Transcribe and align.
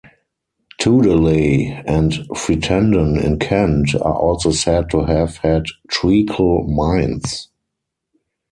Tudeley 0.79 1.67
and 1.85 2.25
Frittenden 2.35 3.19
in 3.19 3.37
Kent 3.37 3.93
are 3.93 4.15
also 4.15 4.49
said 4.49 4.89
to 4.89 5.03
have 5.03 5.37
had 5.37 5.65
treacle 5.89 6.63
mines. 6.63 7.49